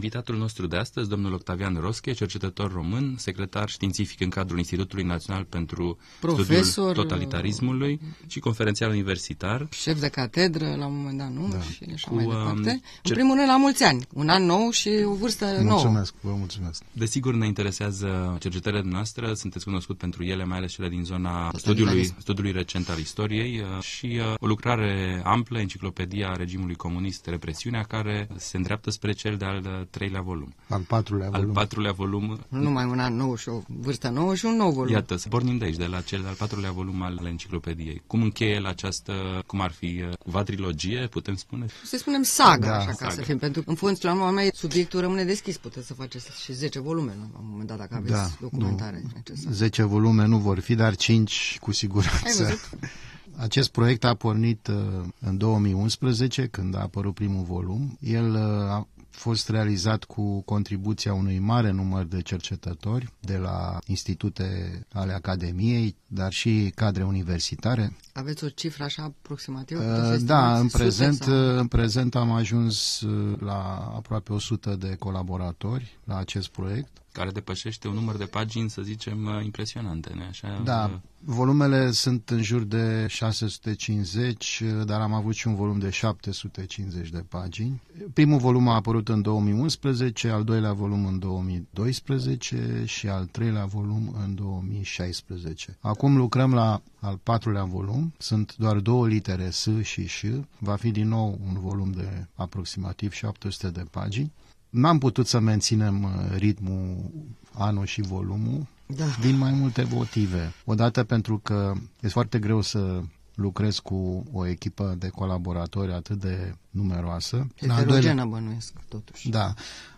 [0.00, 5.44] Invitatul nostru de astăzi, domnul Octavian Rosche, cercetător român, secretar științific în cadrul Institutului Național
[5.44, 9.66] pentru Profesor, Studiul Totalitarismului și conferențial universitar.
[9.70, 11.48] Șef de catedră la un moment dat, nu?
[11.48, 11.60] Da.
[11.60, 12.70] Și așa Cu, mai um, departe.
[12.70, 14.06] În cer- primul rând, la mulți ani.
[14.12, 15.62] Un an nou și o vârstă nouă.
[15.62, 16.82] Mulțumesc, vă mulțumesc.
[16.92, 22.14] Desigur ne interesează cercetările noastre, sunteți cunoscut pentru ele, mai ales cele din zona studiului,
[22.18, 28.28] studiului recent al istoriei uh, și uh, o lucrare amplă, enciclopedia regimului comunist, represiunea, care
[28.36, 30.54] se îndreaptă spre cel de-al uh, treilea volum.
[30.68, 31.52] Al patrulea Al volum.
[31.52, 34.92] patrulea volum, Nu numai un an nou și o vârstă nouă și un nou volum.
[34.92, 38.02] iată, să pornim de aici, de la cel de-al patrulea volum al enciclopediei.
[38.06, 39.12] Cum încheie el această,
[39.46, 41.66] cum ar fi, uh, cumva trilogie, putem spune?
[41.84, 43.10] Să spunem saga, Da, așa ca saga.
[43.10, 45.56] să fim, pentru că în fond, la un moment, subiectul rămâne deschis.
[45.56, 49.54] Puteți să faceți și 10 volume la un moment dat, dacă aveți Da, documentare necesară.
[49.54, 52.42] 10 volume nu vor fi, dar 5 cu Ai siguranță.
[52.42, 52.68] văzut?
[53.36, 54.76] Acest proiect a pornit uh,
[55.20, 57.96] în 2011, când a apărut primul volum.
[58.00, 64.80] El uh, a fost realizat cu contribuția unui mare număr de cercetători de la institute
[64.92, 67.96] ale Academiei, dar și cadre universitare.
[68.12, 69.80] Aveți o cifră așa aproximativă?
[69.82, 73.92] Uh, Puteți Da, estimați în sute prezent, sau- uh, în prezent am ajuns uh, la
[73.96, 76.88] aproape 100 de colaboratori la acest proiect.
[77.12, 80.56] Care depășește un număr de pagini, să zicem, uh, impresionante, nu așa?
[80.58, 85.90] Uh, Da, volumele sunt în jur de 650, dar am avut și un volum de
[85.90, 87.80] 750 de pagini.
[88.12, 94.16] Primul volum a apărut în 2011, al doilea volum în 2012 și al treilea volum
[94.24, 95.76] în 2016.
[95.80, 100.24] Acum lucrăm la al patrulea volum, sunt doar două litere S și Ș,
[100.58, 104.32] va fi din nou un volum de aproximativ 700 de pagini.
[104.70, 107.10] N-am putut să menținem uh, ritmul
[107.52, 109.04] anul și volumul, Da.
[109.20, 110.52] din mai multe motive.
[110.64, 113.02] Odată pentru că e foarte greu să
[113.34, 117.36] lucrez cu o echipă de colaboratori atât de numeroasă.
[117.36, 119.28] În al doilea, Heterogenă bănuiesc, totuși.
[119.28, 119.54] da.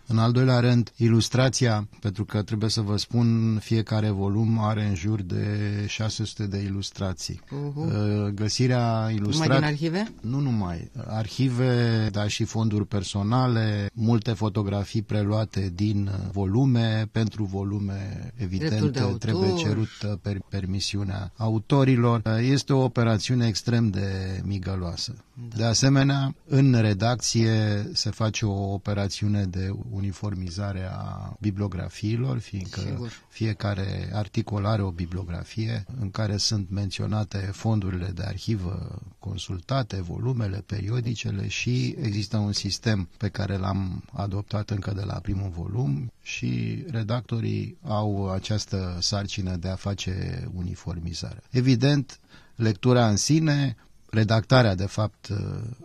[0.07, 4.95] În al doilea rând, ilustrația, pentru că trebuie să vă spun, fiecare volum are în
[4.95, 5.45] jur de
[5.87, 7.41] 600 de ilustrații.
[7.51, 7.85] Uhu.
[7.85, 9.57] Uh, Găsirea Numai ilustrației...
[9.57, 10.11] din arhive?
[10.21, 10.91] Nu numai.
[11.07, 17.07] Arhive, dar și fonduri personale, multe fotografii preluate din uh, volume.
[17.11, 17.93] Pentru volume,
[18.35, 19.17] Drepturi evident, de autor.
[19.17, 22.21] trebuie cerută per permisiunea autorilor.
[22.25, 25.13] Uh, Este o operațiune extrem de migăloasă.
[25.49, 25.57] Da.
[25.57, 33.11] De asemenea, în redacție se face o operațiune de uniformizare a bibliografiilor, fiindcă Sigur.
[33.29, 41.47] fiecare articol are o bibliografie în care sunt menționate fondurile de arhivă consultate, volumele, periodicele
[41.47, 47.77] și există un sistem pe care l-am adoptat încă de la primul volum și redactorii
[47.81, 51.43] au această sarcină de a face uniformizarea.
[51.49, 52.19] Evident,
[52.55, 53.75] lectura în sine
[54.13, 55.29] redactarea, de fapt,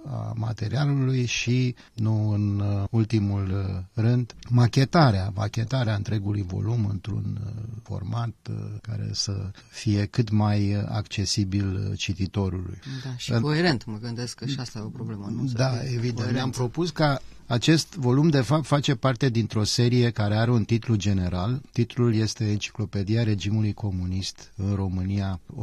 [0.06, 7.38] a materialului și, nu în ultimul rând, machetarea, machetarea întregului volum într-un
[7.82, 8.34] format
[8.82, 12.78] care să fie cât mai accesibil cititorului.
[13.04, 15.46] Da, și În- coerent, mă gândesc că și asta e o problemă, nu?
[15.46, 16.14] Să Da, fie evident.
[16.14, 16.36] coerent.
[16.36, 20.96] Ne-am propus ca acest volum, de fapt, face parte dintr-o serie care are un titlu
[20.96, 21.60] general.
[21.72, 25.60] Titlul este Enciclopedia regimului comunist în România 1945-1989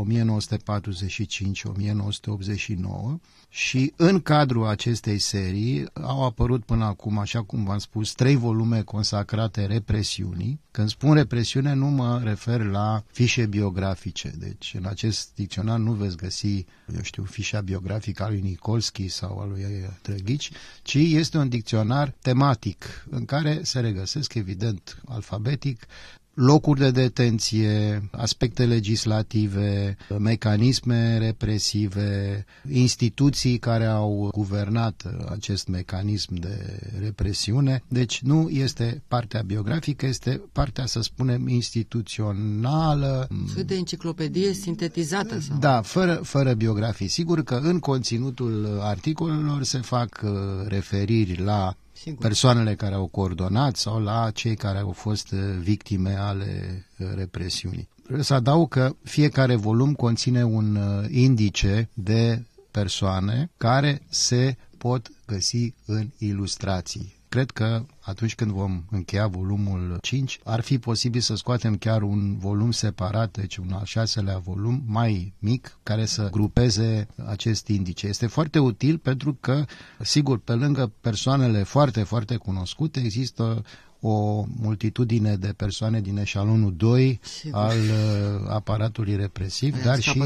[3.55, 8.81] și în cadrul acestei serii au apărut până acum, așa cum v-am spus, trei volume
[8.81, 10.59] consacrate represiunii.
[10.71, 14.33] Când spun represiune, nu mă refer la fișe biografice.
[14.37, 16.65] Deci, în acest dicționar nu veți găsi,
[16.95, 19.65] eu știu, fișa biografică a lui Nikolski sau a lui
[20.01, 20.51] Drăghici,
[20.81, 25.85] ci este un dicționar tematic în care se regăsesc, evident, alfabetic,
[26.35, 37.83] locuri de detenție, aspecte legislative, mecanisme represive, instituții care au guvernat acest mecanism de represiune.
[37.87, 43.27] Deci nu este partea biografică, este partea, să spunem, instituțională.
[43.49, 45.57] Sfânt de enciclopedie sintetizată sau?
[45.57, 47.07] Da, fără, fără biografii.
[47.07, 50.31] Sigur că în conținutul articolelor se fac uh,
[50.67, 52.19] referiri la Sigur.
[52.21, 57.87] persoanele care au coordonat sau la cei care au fost uh, victime ale uh, represiunii.
[58.03, 65.11] Vreau să adaug că fiecare volum conține un uh, indice de persoane care se pot
[65.25, 67.14] găsi în ilustrații.
[67.29, 72.37] Cred că atunci când vom încheia volumul 5, ar fi posibil să scoatem chiar un
[72.37, 78.07] volum separat, deci un al șaselea volum mai mic, care să grupeze acest indice.
[78.07, 79.65] Este foarte util pentru că,
[79.99, 83.63] sigur, pe lângă persoanele foarte, foarte cunoscute, există
[84.07, 87.59] o multitudine de persoane din eșalonul 2 Sigur.
[87.59, 90.17] al uh, aparatului represiv, dar și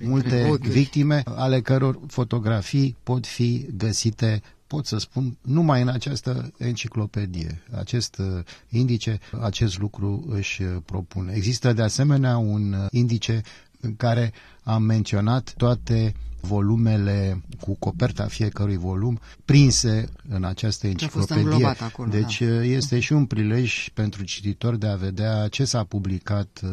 [0.00, 0.68] multe ochiuri.
[0.68, 8.18] victime ale căror fotografii pot fi găsite pot să spun, numai în această enciclopedie, acest
[8.18, 11.32] uh, indice, acest lucru își uh, propune.
[11.34, 13.40] Există de asemenea un uh, indice
[13.80, 14.32] în care
[14.62, 21.66] am menționat toate volumele cu coperta fiecărui volum prinse în această enciclopedie.
[21.66, 22.46] Acolo, deci da.
[22.46, 26.70] Uh, este și un prilej pentru cititor de a vedea ce s-a publicat uh,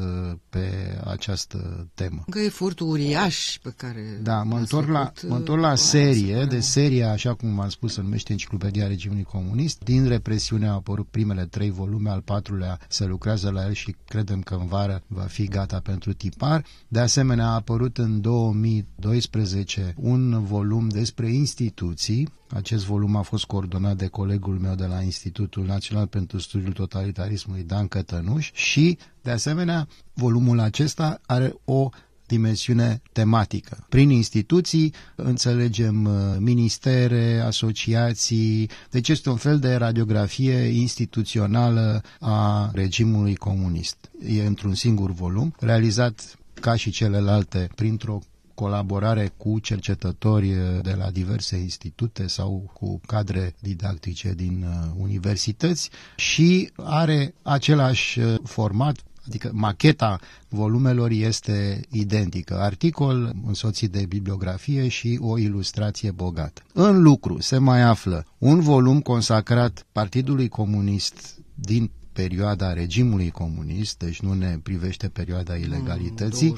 [0.50, 0.70] pe
[1.06, 2.24] această temă.
[2.30, 4.20] Că e furtul uriaș pe care...
[4.24, 7.94] Da, mă întorc la, mă întorc la uh, serie, de serie, așa cum am spus,
[7.94, 9.84] se numește Enciclopedia Regimului Comunist.
[9.84, 14.42] Din represiune au apărut primele trei volume, al patrulea se lucrează la el și credem
[14.42, 16.66] că în vară va fi gata pentru tipar.
[16.88, 22.30] De asemenea, a apărut în 2012 2011 un volum despre instituții.
[22.50, 27.64] Acest volum a fost coordonat de colegul meu de la Institutul Național pentru Studiul Totalitarismului,
[27.64, 31.90] Dan Cătănuș, și, de asemenea, volumul acesta are o
[32.26, 33.86] dimensiune tematică.
[33.90, 43.36] Prin instituții înțelegem uh, ministere, asociații, deci este un fel de radiografie instituțională a regimului
[43.36, 43.98] comunist.
[44.28, 48.20] E într-un singur volum, realizat ca și celelalte printr-o
[48.60, 55.90] colaborare cu cercetători eh, de la diverse institute sau cu cadre didactice din eh, universități
[56.16, 58.96] și are același eh, format,
[59.28, 66.62] adică macheta volumelor este identică, articol însoțit de bibliografie și o ilustrație bogată.
[66.74, 71.92] În lucru se mai află un volum consacrat Partidului Comunist din
[72.22, 76.54] perioada regimului comunist, deci nu ne privește perioada ilegalității,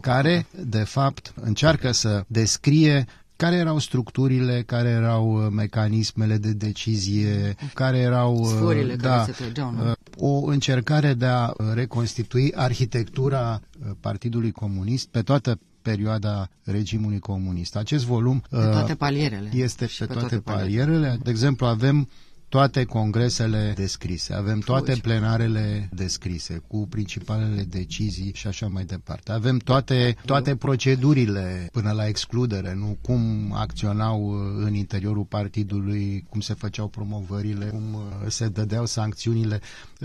[0.00, 3.06] care, de fapt, încearcă să descrie
[3.36, 9.32] care erau structurile, care erau uh, mecanismele de decizie, care erau uh, Sforile da, care
[9.32, 9.90] se trăgeau, nu?
[9.90, 13.60] Uh, o încercare de a reconstitui arhitectura
[14.00, 17.76] Partidului Comunist pe toată perioada regimului comunist.
[17.76, 19.50] Acest volum pe toate palierele.
[19.52, 20.84] este pe, pe toate, toate palierele.
[20.84, 21.20] palierele.
[21.22, 22.08] De exemplu, avem
[22.48, 29.32] toate congresele descrise, avem toate plenarele descrise, cu principalele decizii și așa mai departe.
[29.32, 36.54] Avem toate, toate procedurile până la excludere, nu cum acționau în interiorul partidului, cum se
[36.54, 39.60] făceau promovările, cum uh, se dădeau sancțiunile.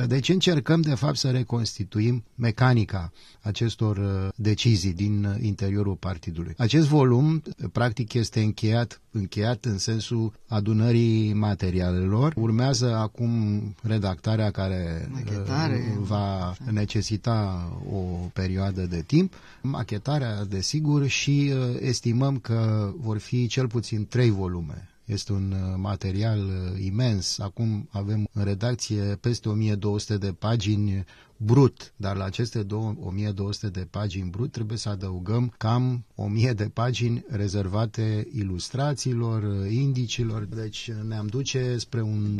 [0.07, 3.11] Deci încercăm, de fapt, să reconstituim mecanica
[3.41, 6.53] acestor uh, decizii din interiorul partidului.
[6.57, 15.95] Acest volum, practic, este încheiat, încheiat în sensul adunării materialelor Urmează acum redactarea care Machetare.
[15.99, 17.97] Uh, va necesita o
[18.33, 19.33] perioadă de timp.
[19.61, 25.73] Machetarea, desigur, și uh, estimăm că vor fi cel puțin trei volume este un uh,
[25.77, 26.39] material
[26.79, 27.39] imens.
[27.39, 31.05] Acum avem în redacție peste 1200 de pagini
[31.37, 37.25] brut, dar la aceste 1200 de pagini brut trebuie să adăugăm cam 1000 de pagini
[37.27, 42.39] rezervate ilustrațiilor, indicilor, deci ne-am duce spre un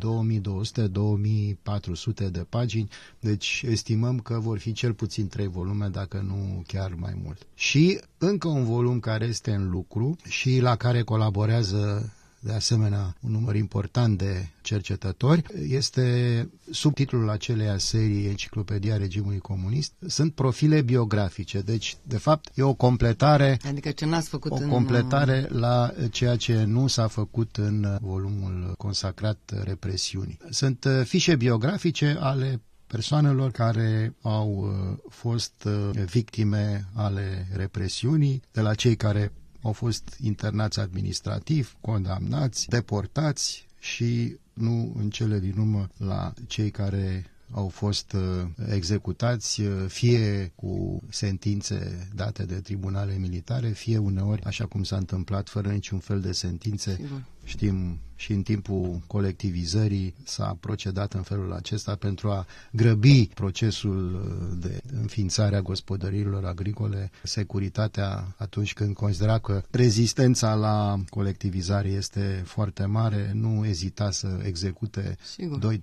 [2.28, 6.94] 2200-2400 de pagini, deci estimăm că vor fi cel puțin 3 volume, dacă nu chiar
[6.94, 7.48] mai mult.
[7.56, 13.32] Și încă un volum care este în lucru și la care colaborează de asemenea un
[13.32, 15.44] număr important de cercetători.
[15.68, 19.94] Este subtitlul aceleia serii Enciclopedia Regimului Comunist.
[20.08, 24.70] Sunt profile biografice, deci de fapt e o completare adică ce n-ați făcut o în...
[24.70, 30.38] completare la ceea ce nu s-a făcut în volumul consacrat represiunii.
[30.50, 38.62] Sunt uh, fișe biografice ale persoanelor care au uh, fost uh, victime ale represiunii, de
[38.62, 39.32] la cei care
[39.64, 47.26] au fost internați administrativ, condamnați, deportați și nu în cele din urmă la cei care
[47.52, 48.22] au fost uh,
[48.74, 55.50] executați uh, fie cu sentințe date de tribunale militare, fie uneori, așa cum s-a întâmplat,
[55.50, 56.96] fără niciun fel de sentințe.
[56.96, 57.24] Sigur.
[57.44, 64.58] Știm și în timpul colectivizării s-a procedat în felul acesta pentru a grăbi procesul uh,
[64.62, 72.86] de înființare a gospodăriilor agricole, securitatea atunci când considera că rezistența la colectivizare este foarte
[72.86, 75.18] mare, nu ezita să execute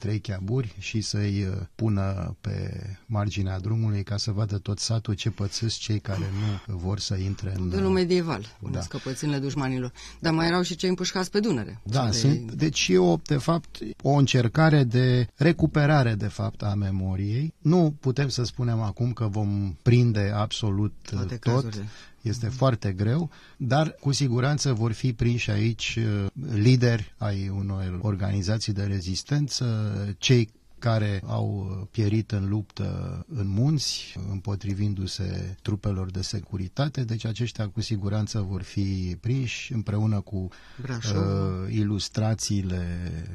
[0.08, 5.30] 2-3 cheaburi și să-i uh, pună pe marginea drumului ca să vadă tot satul ce
[5.30, 7.68] pățesc cei care nu vor să intre în...
[7.68, 8.80] De medieval, da.
[8.80, 9.92] scăpățânile dușmanilor.
[10.20, 11.80] Dar mai erau și cei împușcați pe tânăre.
[11.82, 12.16] Da, de...
[12.20, 17.54] sunt, deci e o, de fapt, o încercare de recuperare, de fapt, a memoriei.
[17.58, 21.52] Nu putem să spunem acum că vom prinde absolut Toate tot.
[21.52, 21.88] cazurile.
[22.22, 22.52] Este mm.
[22.52, 28.82] foarte greu, dar cu siguranță vor fi prinși aici uh, lideri ai unor organizații de
[28.82, 30.48] rezistență, cei
[30.80, 38.40] care au pierit în luptă în munți, împotrivindu-se trupelor de securitate, deci aceștia cu siguranță
[38.40, 40.48] vor fi prinși împreună cu
[40.82, 41.16] Brașov.
[41.16, 42.86] uh, ilustrațiile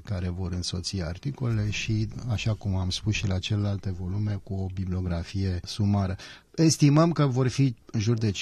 [0.03, 4.65] care vor însoți articolele și, așa cum am spus și la celelalte volume, cu o
[4.73, 6.15] bibliografie sumară.
[6.55, 8.33] Estimăm că vor fi în jur de 5-6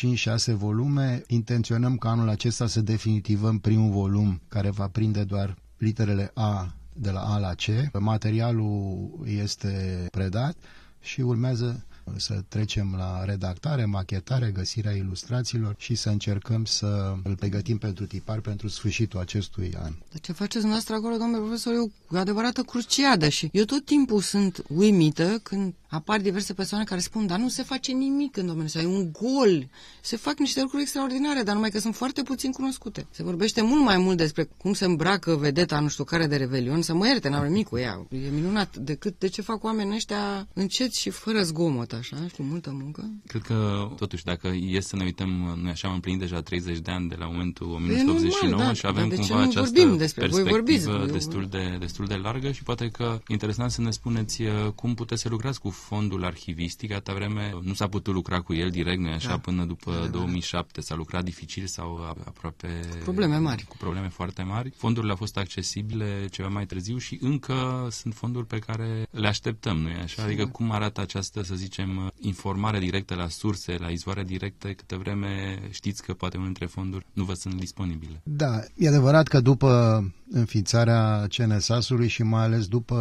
[0.45, 1.24] volume.
[1.27, 7.12] Intenționăm ca anul acesta să definitivăm primul volum care va prinde doar literele A de
[7.12, 7.91] la A la C.
[8.00, 10.55] Materialul este predat
[11.00, 11.85] și urmează
[12.15, 18.39] să trecem la redactare, machetare, găsirea ilustrațiilor și să încercăm să îl pregătim pentru tipar
[18.39, 19.91] pentru sfârșitul acestui an.
[20.12, 21.77] Dar ce faceți noastră acolo, domnule profesor, e
[22.10, 27.27] o adevărată cruciadă și eu tot timpul sunt uimită când apar diverse persoane care spun,
[27.27, 29.67] dar nu se face nimic în domeniul ăsta, e un gol.
[30.01, 33.07] Se fac niște lucruri extraordinare, dar numai că sunt foarte puțin cunoscute.
[33.12, 36.81] Se vorbește mult mai mult despre cum se îmbracă vedeta nu știu care de revelion,
[36.81, 38.05] să mă ierte, n-am nimic cu ea.
[38.10, 42.43] E minunat decât de ce fac oamenii ăștia încet și fără zgomot, așa, și cu
[42.43, 43.12] multă muncă.
[43.27, 45.29] Cred că, totuși, dacă e să ne uităm,
[45.62, 48.67] noi așa am împlinit deja 30 de ani de la momentul Păi e 1989 normal,
[48.67, 51.05] da, și avem dar de ce cumva nu această vorbim despre- voi perspectivă vorbiți, eu-
[51.17, 55.21] destul, de, destul de largă și poate că interesant să ne spuneți uh, cum puteți
[55.21, 56.91] să lucrați cu fondul arhivistic.
[56.91, 59.38] Atâta vreme nu s-a putut lucra cu el direct, nu așa, Da.
[59.38, 62.67] până după 2007 s-a lucrat dificil sau a- aproape...
[63.03, 63.63] Probleme mari.
[63.67, 64.73] Cu probleme foarte mari.
[64.77, 69.77] Fondurile au fost accesibile ceva mai târziu și încă sunt fonduri pe care le așteptăm,
[69.77, 70.23] nu-i așa?
[70.23, 71.82] Adică cum arată această, să zicem,
[72.19, 77.05] informare directă la surse, la izvoare directe, câte vreme știți că poate unele dintre fonduri
[77.13, 78.21] nu vă sunt disponibile.
[78.23, 82.97] Da, e adevărat că după înființarea CNSAS-ului și mai ales după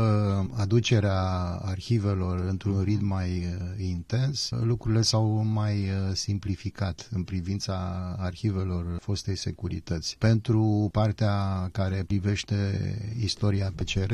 [0.57, 1.21] aducerea
[1.63, 7.75] arhivelor într-un ritm mai uh, intens, lucrurile s-au mai uh, simplificat în privința
[8.19, 10.17] arhivelor fostei securități.
[10.19, 12.55] Pentru partea care privește
[13.21, 14.13] istoria PCR,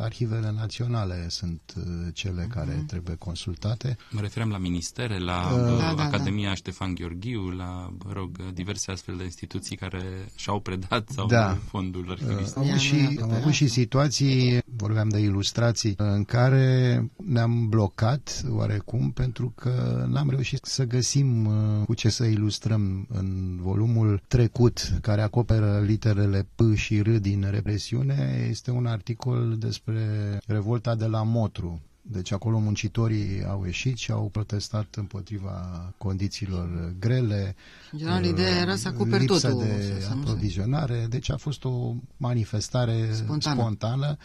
[0.00, 3.96] arhivele naționale sunt uh, cele care trebuie consultate.
[4.10, 8.30] Mă referam la ministere, la Uh, uh, da, da, Academia Ștefan Gheorghiu, la, mă rog,
[8.52, 10.02] diverse astfel de instituții care
[10.36, 11.58] și-au predat sau Da.
[11.68, 12.56] fondul arhivistic.
[12.56, 17.10] Am avut, Ia, și, nu, am pe avut și situații, vorbeam de ilustrații, în care
[17.16, 23.58] ne-am blocat oarecum pentru că n-am reușit să găsim uh, cu ce să ilustrăm în
[23.60, 28.46] volumul trecut care acoperă literele P și R din represiune.
[28.50, 30.02] Este un articol despre
[30.46, 31.80] revolta de la Motru.
[32.08, 35.52] Deci acolo muncitorii au ieșit și au protestat împotriva
[35.98, 37.54] condițiilor grele.
[37.92, 41.06] În general, ideea era să acoperi lipsa totul, de să- să nu se- aprovizionare.
[41.08, 43.60] Deci a fost o manifestare Spontană.
[43.60, 44.16] spontană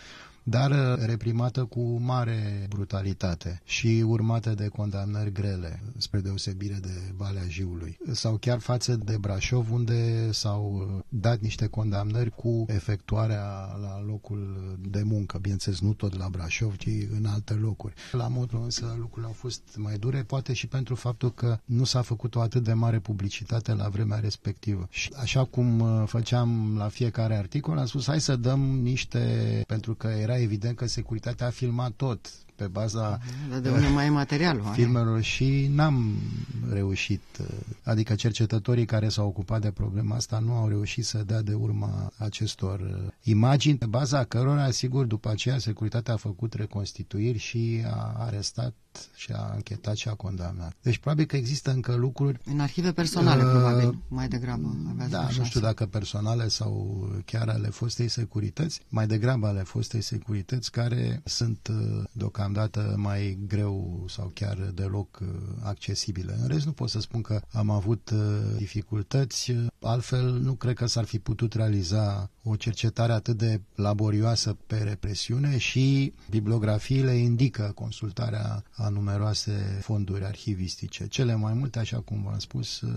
[0.51, 7.47] dar uh, reprimată cu mare brutalitate și urmată de condamnări grele, spre deosebire de Valea
[7.47, 7.97] Jiului.
[8.11, 13.43] Sau chiar față de Brașov, unde s-au uh, dat niște condamnări cu efectuarea
[13.81, 15.37] la locul de muncă.
[15.37, 17.93] Bineînțeles, nu tot la Brașov, ci în alte locuri.
[18.11, 22.01] La Motru însă lucrurile au fost mai dure, poate și pentru faptul că nu s-a
[22.01, 24.87] făcut o atât de mare publicitate la vremea respectivă.
[24.89, 29.93] Și așa cum uh, făceam la fiecare articol, am spus hai să dăm niște, pentru
[29.95, 32.29] că era evident că securitatea a filmat tot
[32.61, 34.63] pe baza Dar de unde mai e materialul?
[34.63, 34.71] aia?
[34.73, 36.15] filmelor și n-am
[36.71, 37.47] reușit, uh,
[37.83, 42.11] adică cercetătorii care s-au ocupat de problema asta nu au reușit să dea de urma
[42.17, 48.15] acestor uh, imagini, pe baza cărora, sigur, după aceea securitatea a făcut reconstituiri și a
[48.25, 48.73] arestat
[49.15, 50.73] și a închetat și a condamnat.
[50.81, 54.75] Deci probabil că există încă lucruri În arhive personale, Uh, probabil, mai degrabă.
[54.89, 55.49] Aveați da, vreo nu șansă.
[55.49, 56.71] știu dacă personale sau
[57.25, 62.03] chiar ale fostei securități, mai degrabă ale fostei securități care sunt uh,
[62.51, 65.27] deocamdată mai greu sau chiar deloc uh,
[65.63, 66.37] accesibile.
[66.41, 68.19] În rest nu pot să spun că am avut uh,
[68.57, 74.77] dificultăți, altfel nu cred că s-ar fi putut realiza o cercetare atât de laborioasă pe
[74.77, 81.07] represiune și bibliografiile indică consultarea a numeroase fonduri arhivistice.
[81.07, 82.91] Cele mai multe, așa cum v-am spus, uh,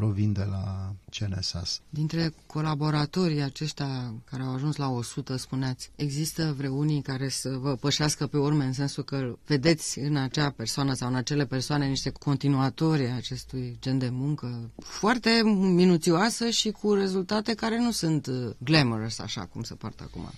[0.00, 1.80] provin de la CNSAS.
[1.90, 8.26] Dintre colaboratorii aceștia care au ajuns la 100, spuneați, există vreunii care să vă pășească
[8.26, 13.02] pe urme în sensul că vedeți în acea persoană sau în acele persoane niște continuatori
[13.02, 19.18] ai acestui gen de muncă foarte minuțioasă și cu rezultate care nu sunt uh, glamorous
[19.18, 20.30] așa cum se poartă acum.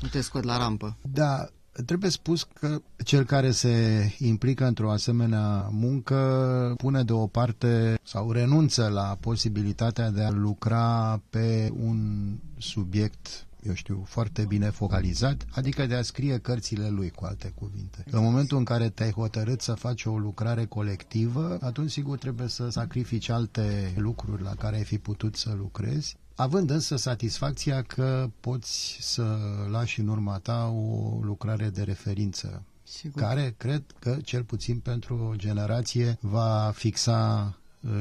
[0.00, 0.96] Nu te scot la rampă.
[1.12, 1.48] Da,
[1.84, 9.16] Trebuie spus că cel care se implică într-o asemenea muncă pune deoparte sau renunță la
[9.20, 16.02] posibilitatea de a lucra pe un subiect eu știu, foarte bine focalizat, adică de a
[16.02, 18.04] scrie cărțile lui, cu alte cuvinte.
[18.10, 22.68] În momentul în care te-ai hotărât să faci o lucrare colectivă, atunci sigur trebuie să
[22.68, 28.96] sacrifici alte lucruri la care ai fi putut să lucrezi, având însă satisfacția că poți
[29.00, 29.38] să
[29.70, 33.22] lași în urma ta o lucrare de referință Sigur.
[33.22, 37.54] care cred că cel puțin pentru o generație va fixa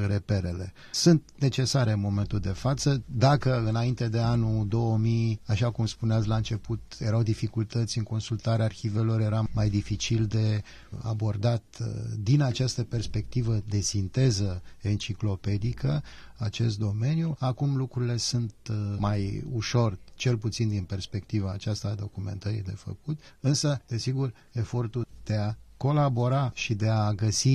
[0.08, 0.74] reperele.
[0.91, 3.03] Sunt necesare în momentul de față.
[3.05, 9.22] Dacă înainte de anul 2000, așa cum spuneați la început, erau dificultăți în consultarea arhivelor,
[9.22, 10.62] era mai dificil de
[11.01, 11.88] abordat uh,
[12.20, 16.03] din această perspectivă de sinteză enciclopedică
[16.38, 17.36] acest domeniu.
[17.39, 23.20] Acum lucrurile sunt uh, mai ușor, cel puțin din perspectiva aceasta a documentării de făcut,
[23.39, 27.50] însă, desigur, efortul de a colabora și de a găsi,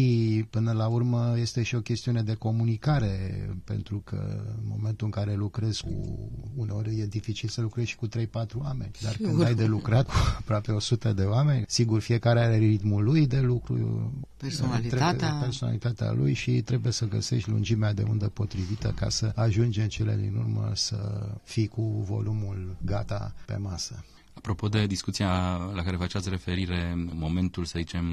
[0.50, 5.35] până la urmă, este și o chestiune de comunicare, pentru că în momentul în care
[5.35, 8.11] lucrezi cu, uneori e dificil să lucrezi și cu 3-4
[8.55, 9.29] oameni, dar sigur.
[9.29, 13.41] când ai de lucrat cu aproape 100 de oameni, sigur, fiecare are ritmul lui de
[13.41, 19.81] lucru, personalitatea, personalitatea lui și trebuie să găsești lungimea de undă potrivită ca să ajungi
[19.81, 24.05] în cele din urmă să fii cu volumul gata pe masă.
[24.35, 25.29] Apropo de discuția
[25.75, 28.05] la care faceați referire, momentul, să zicem,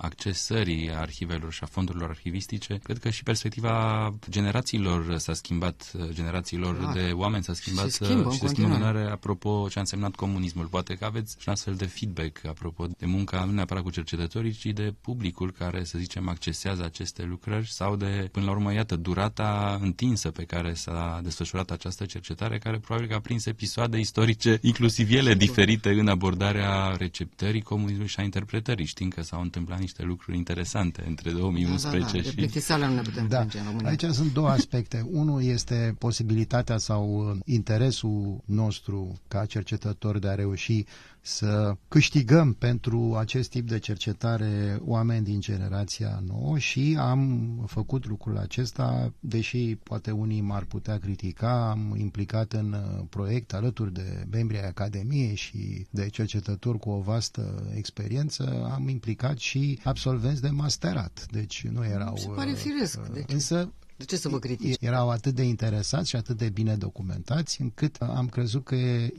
[0.00, 6.92] accesării arhivelor și a fondurilor arhivistice, cred că și perspectiva generațiilor s-a schimbat, generațiilor Clar.
[6.92, 9.80] de oameni s-a schimbat și se schimbă, și se schimbă în continuare, apropo ce a
[9.80, 10.66] însemnat comunismul.
[10.66, 14.52] Poate că aveți și un astfel de feedback apropo de munca nu neapărat cu cercetătorii,
[14.52, 18.96] ci de publicul care, să zicem, accesează aceste lucrări sau de, până la urmă, iată,
[18.96, 24.58] durata întinsă pe care s-a desfășurat această cercetare, care probabil că a prins episoade istorice,
[24.62, 28.84] inclusiv ele diferite diferite în abordarea receptării comunismului și a interpretării.
[28.84, 32.76] Știm că s-au întâmplat niște lucruri interesante între 2011 da, da, da.
[32.76, 32.90] și...
[32.90, 33.40] nu ne putem da.
[33.78, 35.06] în Aici sunt două aspecte.
[35.20, 40.84] Unul este posibilitatea sau uh, interesul nostru ca cercetător de a reuși
[41.26, 48.36] să câștigăm pentru acest tip de cercetare oameni din generația nouă și am făcut lucrul
[48.38, 54.60] acesta, deși poate unii m-ar putea critica, am implicat în uh, proiect alături de membrii
[54.60, 61.66] Academiei și de cercetători cu o vastă experiență, am implicat și absolvenți de masterat, deci
[61.66, 62.16] nu erau...
[62.16, 62.98] Se pare firesc.
[63.00, 63.32] Uh, deci...
[63.32, 64.76] Însă de ce să vă critici?
[64.80, 68.74] Erau atât de interesați și atât de bine documentați, încât am crezut că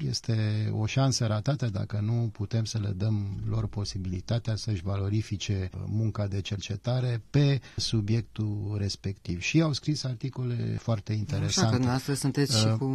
[0.07, 6.27] este o șansă ratată dacă nu putem să le dăm lor posibilitatea să-și valorifice munca
[6.27, 9.41] de cercetare pe subiectul respectiv.
[9.41, 11.59] Și au scris articole foarte interesante.
[11.59, 12.85] Așa că dumneavoastră sunteți și uh, cu...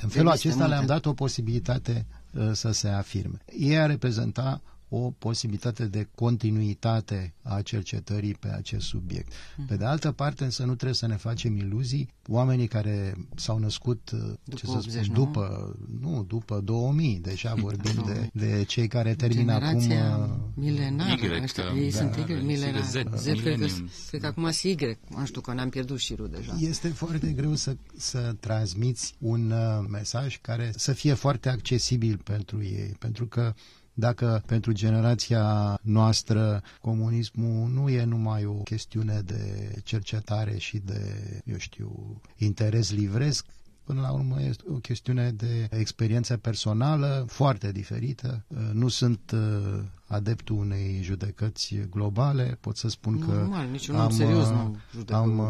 [0.00, 3.38] În felul acesta le-am dat o posibilitate uh, să se afirme.
[3.58, 9.32] Ei a reprezenta o posibilitate de continuitate a cercetării pe acest subiect.
[9.66, 12.08] Pe de altă parte, însă nu trebuie să ne facem iluzii.
[12.28, 14.10] Oamenii care s-au născut
[14.44, 19.52] după, ce să spun, după, nu, după 2000, deja vorbim de, de cei care termină
[19.52, 19.76] acum...
[19.90, 22.82] Uh, milenară, y, ăștia, ei da, sunt Y, milenar.
[22.82, 23.66] Z, Z cred, că,
[24.08, 26.56] cred că acum sunt Y, nu știu că ne-am pierdut șirul deja.
[26.60, 32.62] Este foarte greu să, să transmiți un uh, mesaj care să fie foarte accesibil pentru
[32.62, 33.54] ei, pentru că
[33.98, 41.00] dacă pentru generația noastră comunismul nu e numai o chestiune de cercetare și de,
[41.44, 43.46] eu știu, interes livresc,
[43.84, 48.44] Până la urmă este o chestiune de experiență personală foarte diferită.
[48.72, 52.58] Nu sunt uh, adeptul unei judecăți globale.
[52.60, 54.76] Pot să spun Normal, că am, serios, nu
[55.10, 55.46] am uh,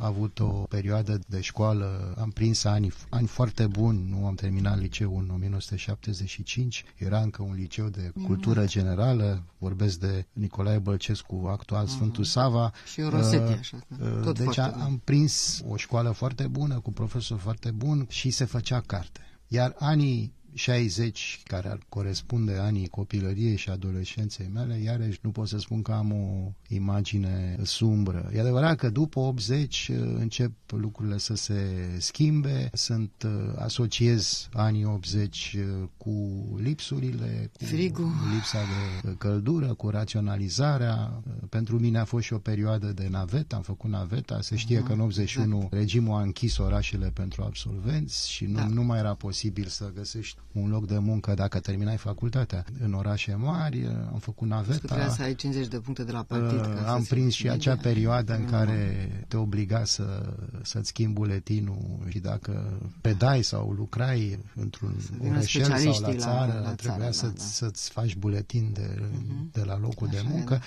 [0.00, 5.24] avut o perioadă de școală, am prins ani, ani foarte buni, nu am terminat liceul
[5.28, 12.24] în 1975, era încă un liceu de cultură generală, vorbesc de Nicolae Bălcescu, actual Sfântul
[12.24, 12.72] Sava.
[12.92, 13.78] Și eu Rosetti, uh, așa.
[14.22, 15.00] Tot deci am bun.
[15.04, 19.20] prins o școală foarte bună, cu profesor foarte bun și se făcea carte.
[19.48, 25.58] Iar anii 60, care ar corespunde anii copilăriei și adolescenței mele, iarăși nu pot să
[25.58, 28.30] spun că am o imagine sumbră.
[28.34, 31.64] E adevărat că după 80 uh, încep lucrurile să se
[31.98, 38.12] schimbe, sunt uh, asociez anii 80 uh, cu lipsurile, cu Frigul.
[38.34, 38.58] lipsa
[39.02, 41.22] de căldură, cu raționalizarea.
[41.48, 44.86] Pentru mine a fost și o perioadă de navet, am făcut naveta, se știe uh-huh.
[44.86, 45.72] că în 81 exact.
[45.72, 48.66] regimul a închis orașele pentru absolvenți și nu, da.
[48.66, 52.64] nu mai era posibil să găsești un loc de muncă dacă terminai facultatea.
[52.80, 54.94] În orașe mari am făcut naveta.
[54.94, 56.58] Că să ai 50 de puncte de la partid.
[56.58, 62.18] Uh, am prins și acea perioadă în care te obliga să, să-ți schimbi buletinul și
[62.18, 64.96] dacă predai sau lucrai într-un
[65.28, 67.42] orășel sau la țară, la, la trebuia țară, să, da, da.
[67.44, 69.52] să-ți faci buletin de, uh-huh.
[69.52, 70.54] de la locul Așa de muncă.
[70.54, 70.64] E, da.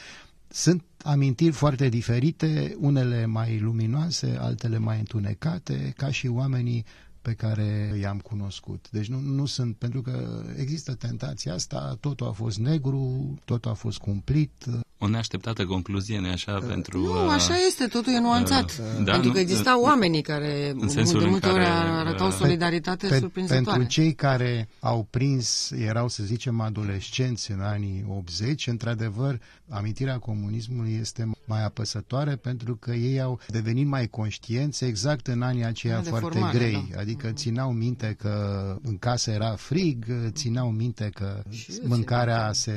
[0.50, 6.86] Sunt amintiri foarte diferite, unele mai luminoase, altele mai întunecate, ca și oamenii
[7.28, 8.90] pe care i-am cunoscut.
[8.92, 13.74] Deci nu, nu sunt, pentru că există tentația asta, totul a fost negru, totul a
[13.74, 14.66] fost cumplit,
[15.00, 17.00] o neașteptată concluzie, nu așa, pentru...
[17.00, 18.64] Nu, uh, așa este, totul e nuanțat.
[18.98, 23.08] Uh, da, pentru că existau uh, oamenii care în sensul de multe ori arătau solidaritate
[23.08, 23.78] pe, surprinzătoare.
[23.78, 30.98] Pentru cei care au prins, erau, să zicem, adolescenți în anii 80, într-adevăr, amintirea comunismului
[31.02, 36.10] este mai apăsătoare pentru că ei au devenit mai conștienți exact în anii aceia de
[36.10, 36.88] foarte formare, grei.
[36.94, 37.00] Da.
[37.00, 42.74] Adică țineau minte că în casă era frig, țineau minte că și mâncarea se,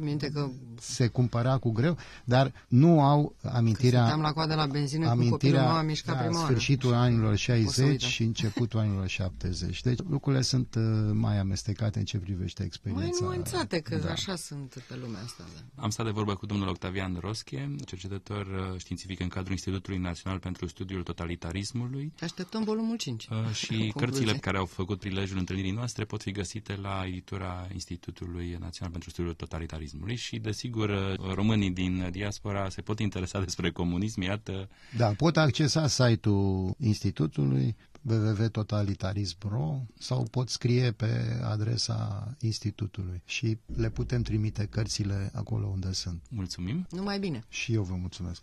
[0.00, 0.50] minte că...
[0.80, 4.08] se cumpăra cu greu, dar nu au amintirea...
[4.08, 7.02] Că la coadă la benzină amintirea, cu copilul meu, mișcat da, prima sfârșitul oară.
[7.02, 9.80] anilor 60 și începutul anilor 70.
[9.80, 10.82] Deci lucrurile sunt uh,
[11.12, 13.18] mai amestecate în ce privește experiența.
[13.20, 14.10] Mai nuanțate, că da.
[14.10, 15.44] așa sunt pe lumea asta.
[15.54, 15.82] Da.
[15.82, 20.38] Am stat de vorbă cu domnul Octavian Rosche, cercetător uh, științific în cadrul Institutului Național
[20.38, 22.12] pentru Studiul Totalitarismului.
[22.16, 23.26] Te așteptăm volumul 5.
[23.30, 28.56] Uh, și cărțile care au făcut prilejul întâlnirii noastre pot fi găsite la editura Institutului
[28.60, 34.20] Național pentru Studiul Totalitarismului și, desigur, român românii din diaspora se pot interesa despre comunism,
[34.20, 34.68] iată...
[34.96, 44.22] Da, pot accesa site-ul Institutului www.totalitarism.ro sau pot scrie pe adresa Institutului și le putem
[44.22, 46.22] trimite cărțile acolo unde sunt.
[46.30, 46.86] Mulțumim!
[46.90, 47.44] Numai bine!
[47.48, 48.42] Și eu vă mulțumesc!